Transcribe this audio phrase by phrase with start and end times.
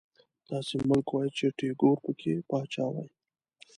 [0.49, 3.09] داسې ملک وای چې ټيګور پکې پاچا وای